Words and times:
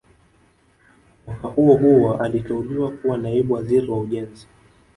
Mwaka 1.27 1.47
huo 1.47 1.75
huo 1.75 2.15
aliteuliwa 2.17 2.91
kuwa 2.91 3.17
Naibu 3.17 3.53
Waziri 3.53 3.87
wa 3.87 3.99
Ujenzi 3.99 4.47